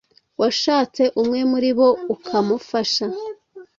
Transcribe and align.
washatse 0.39 1.03
umwe 1.21 1.39
muri 1.51 1.69
bo 1.77 1.89
ukamufasha 2.13 3.05